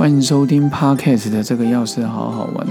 [0.00, 2.66] 欢迎收听 Podcast 的这个钥匙好好玩，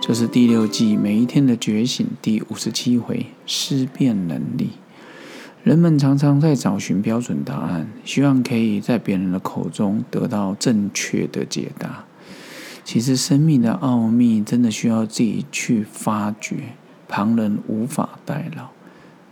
[0.00, 4.70] 这是第六季每一天的觉醒第五十七回思辨能力。
[5.62, 12.06] 人们常常在找寻标准答案，希望可以在别人的口中得到正确的解答。
[12.82, 16.76] 其实生命的奥秘真的需要自己去发掘，
[17.06, 18.68] 旁人无法代劳。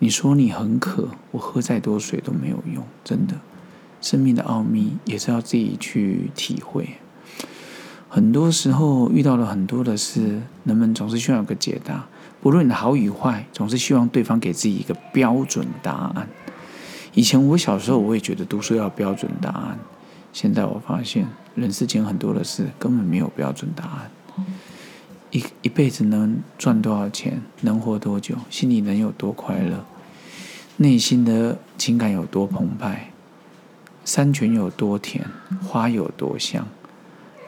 [0.01, 3.37] 你说你很渴，我喝再多水都没有用，真的。
[4.03, 6.99] 生命的奥秘也是要自己去体会。
[8.09, 12.07] 很多时候遇到了很多的事，人们总是需要有个解答，
[12.41, 16.29] 不论好与坏，总是希望对方给自己一个标准答案。
[17.13, 19.79] 以前我小时候，我也觉得读书要标准答案。
[20.33, 24.11] 现在我发现，人世间很多的事根本没有标准答案。
[25.31, 29.85] 一一辈子能赚多少钱，能活多久，心里能有多快乐，
[30.77, 33.11] 内心的情感有多澎湃，
[34.05, 35.27] 山泉有多甜，
[35.63, 36.67] 花有多香。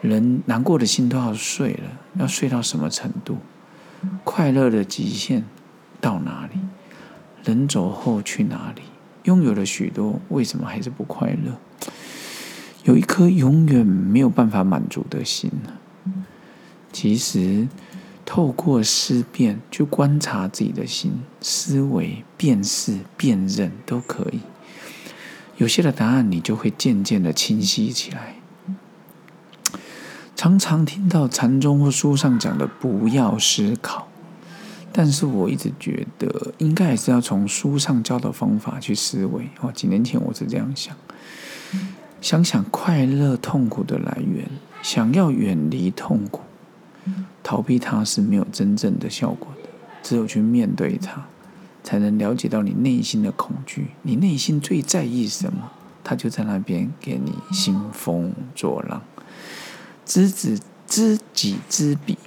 [0.01, 3.37] 人难过的心都要碎了，要碎到什么程度？
[4.23, 5.45] 快乐的极限
[5.99, 6.59] 到哪里？
[7.43, 8.81] 人走后去哪里？
[9.23, 11.59] 拥有了许多，为什么还是不快乐？
[12.83, 16.13] 有一颗永远没有办法满足的心呢？
[16.91, 17.67] 其实，
[18.25, 24.39] 透过思辨去观察自己的心，思维、辨识、辨认都可以。
[25.57, 28.40] 有些的答案，你就会渐渐的清晰起来。
[30.41, 34.07] 常常听到禅宗或书上讲的“不要思考”，
[34.91, 39.47] 但是我一直觉得应该还是要从书上教的方法去思维。
[39.59, 40.97] 哦，几年前我是这样想，
[42.21, 44.49] 想想快乐、痛苦的来源，
[44.81, 46.41] 想要远离痛苦，
[47.43, 49.69] 逃避它是没有真正的效果的。
[50.01, 51.23] 只有去面对它，
[51.83, 55.69] 才能了解到你内心的恐惧，你内心最在意什么，
[56.03, 59.03] 它就在那边给你兴风作浪。
[60.05, 62.17] 知己知己知彼，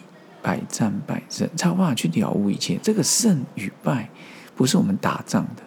[0.42, 2.78] 百战百胜，才有办法去了悟一切。
[2.82, 4.10] 这个胜与败，
[4.54, 5.62] 不是我们打仗的，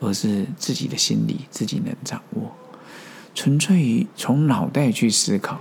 [0.00, 2.54] 而是自己的心理自己能掌握。
[3.34, 5.60] 纯粹于从脑袋去思考，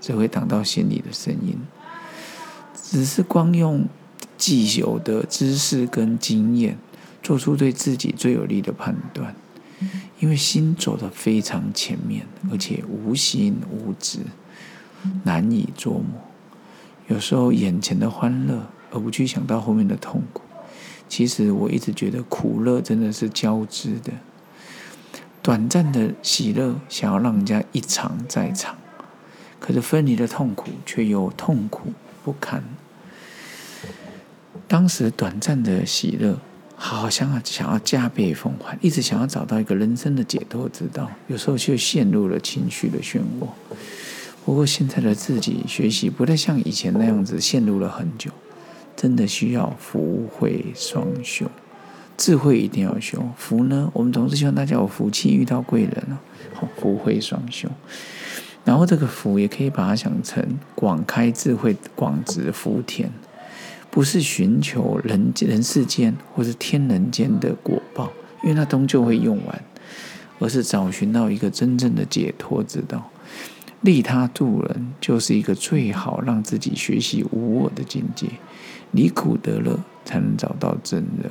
[0.00, 1.58] 只会挡到心里的声音。
[2.74, 3.86] 只是光用
[4.36, 6.76] 既有的知识跟经验，
[7.22, 9.34] 做出对自己最有利的判断，
[10.18, 14.18] 因为心走得非常前面，而且无心无知。
[15.24, 16.04] 难以捉摸，
[17.08, 20.42] 有时候眼前的欢乐，而不去想到后面的痛苦。
[21.08, 24.12] 其实我一直觉得苦乐真的是交织的，
[25.42, 28.74] 短暂的喜乐想要让人家一尝再尝，
[29.58, 31.92] 可是分离的痛苦却又痛苦
[32.24, 32.64] 不堪。
[34.66, 36.38] 当时短暂的喜乐，
[36.76, 43.48] 好像想要加倍奉还，一直想要找到一个人生的解脱之道，有时候却陷入了情绪的漩涡。
[44.44, 48.30] 不过现在的自己学习不太像以前那样子陷入了很久，
[48.96, 51.46] 真的需要福慧双修，
[52.16, 56.06] 智慧一定要修，福呢，我们总是希望大家有福气遇到贵人
[56.60, 57.68] 哦，福慧双修。
[58.64, 63.10] 然后这个福也可以把它想成广开智慧、广植福田，
[63.90, 69.64] 不是寻求人人世间或是天人间的果报，因为那终究会用完，
[70.40, 73.08] 而是找寻到一个真正的解脱之道。
[73.82, 78.28] 利他助人，就是一个最好让自己学习无我的境界。
[78.92, 81.30] 离苦得乐，才能找到真乐。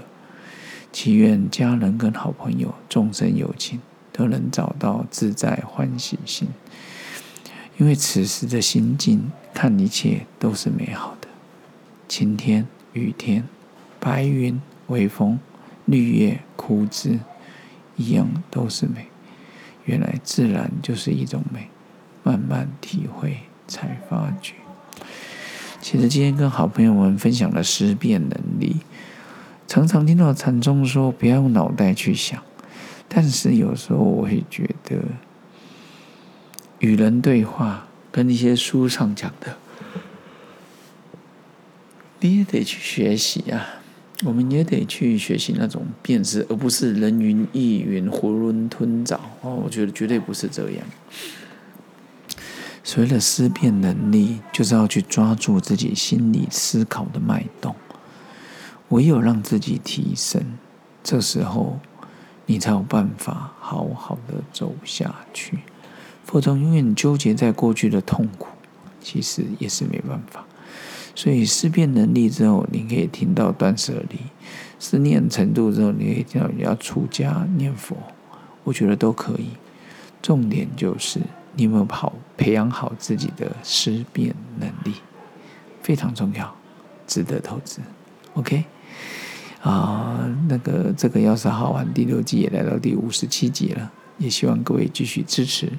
[0.91, 3.79] 祈愿家人跟好朋友、众生有情，
[4.11, 6.50] 都能找到自在欢喜心。
[7.78, 11.28] 因为此时的心境，看一切都是美好的。
[12.09, 13.47] 晴天、雨天、
[14.00, 15.40] 白云、微风、
[15.85, 17.19] 绿叶、枯枝，
[17.95, 19.07] 一样都是美。
[19.85, 21.69] 原来自然就是一种美。
[22.23, 23.37] 慢慢体会，
[23.67, 24.53] 才发觉。
[25.81, 28.77] 其实今天跟好朋友们分享了思辨能力，
[29.67, 32.41] 常常听到禅宗说不要用脑袋去想，
[33.07, 34.97] 但是有时候我会觉得，
[36.79, 39.57] 与人对话跟一些书上讲的，
[42.19, 43.78] 你也得去学习啊。
[44.23, 49.19] 我们也得去学习那种辨识，而不是人云亦云、囫囵吞枣。
[49.41, 50.85] 哦，我觉得绝对不是这样。
[52.83, 57.75] 所谓的思辨能力，就是要去抓住自己心理思考的脉动。
[58.89, 60.57] 唯有让自己提升，
[61.03, 61.79] 这时候
[62.45, 65.59] 你才有办法好好的走下去。
[66.25, 68.47] 否则，永远纠结在过去的痛苦，
[69.01, 70.45] 其实也是没办法。
[71.13, 74.17] 所以，思辨能力之后，你可以听到断舍离；
[74.79, 77.97] 思念程度之后，你可以听到你要出家念佛。
[78.63, 79.49] 我觉得都可以。
[80.22, 81.19] 重点就是
[81.55, 84.95] 你有没有好培养好自己的思辨能力？
[85.81, 86.55] 非常重要，
[87.07, 87.81] 值得投资。
[88.35, 88.63] OK，
[89.61, 95.67] 啊，那个这个要是好玩，第六季也来到第五十七集了，也希望各位继续支持《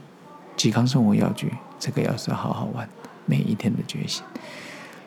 [0.56, 1.46] 嵇康生活要诀》。
[1.78, 2.88] 这个要是好好玩，
[3.26, 4.22] 每一天的觉醒，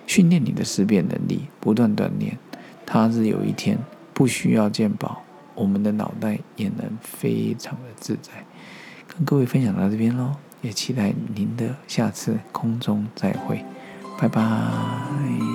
[0.08, 2.38] 训练你的思辨能力，不断锻炼，
[2.86, 3.78] 他日有一天
[4.14, 5.22] 不需要鉴宝，
[5.54, 8.32] 我们的脑袋也能非常的自在。
[9.08, 10.36] 跟各位分享到这边喽，
[10.66, 13.64] 也期待您的下次空中再会。
[14.20, 15.55] 拜拜。